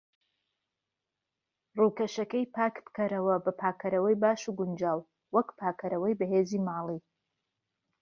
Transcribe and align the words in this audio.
ڕوکەشەکەی 1.79 2.45
پاک 2.55 2.75
بکەرەوە 2.85 3.35
بە 3.45 3.51
پاکەرەوەی 3.61 4.19
باش 4.23 4.41
و 4.45 4.55
گونجاو، 4.59 4.99
وەک 5.35 5.49
پاکەرەوەی 5.59 6.17
بەهێزی 6.19 6.63
ماڵی. 6.67 6.99